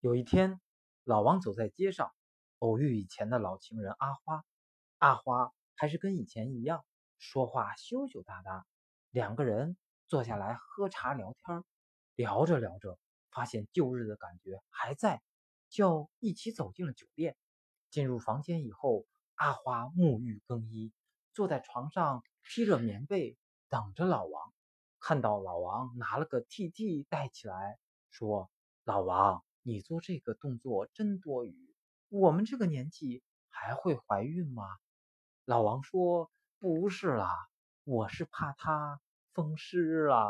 [0.00, 0.60] 有一天，
[1.02, 2.12] 老王走在街上，
[2.60, 4.44] 偶遇以前的老情人阿花。
[4.98, 6.84] 阿花还是跟以前一样，
[7.18, 8.64] 说话羞羞答答。
[9.10, 9.76] 两个人
[10.06, 11.64] 坐下来喝茶聊天，
[12.14, 12.96] 聊着聊着，
[13.32, 15.20] 发现旧日的感觉还在，
[15.68, 17.36] 就一起走进了酒店。
[17.90, 19.04] 进入房间以后，
[19.34, 20.92] 阿花沐浴更衣，
[21.32, 23.36] 坐在床上披着棉被
[23.68, 24.54] 等着老王。
[25.00, 27.80] 看到老王拿了个 TT 戴起来，
[28.10, 28.48] 说
[28.84, 31.74] ：“老王。”你做这个动作真多余，
[32.08, 34.64] 我们这个年纪还会怀孕吗？
[35.44, 37.50] 老王说：“不是啦，
[37.84, 38.98] 我是怕她
[39.34, 40.24] 风湿了。”